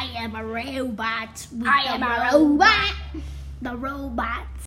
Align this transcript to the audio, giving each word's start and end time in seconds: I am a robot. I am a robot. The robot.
I 0.00 0.04
am 0.16 0.34
a 0.34 0.42
robot. 0.42 1.46
I 1.66 1.82
am 1.92 2.02
a 2.02 2.32
robot. 2.32 2.94
The 3.60 3.76
robot. 3.76 4.46